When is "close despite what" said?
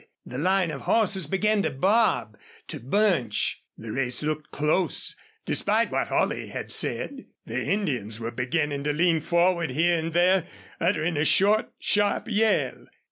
4.49-6.07